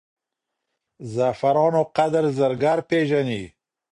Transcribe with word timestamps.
زعفرانو 1.13 1.81
قدر 1.97 2.23
زرګر 2.37 2.79
پېژني. 2.89 3.43